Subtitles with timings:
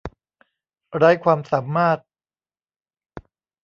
[0.95, 1.99] ไร้ความสามารถ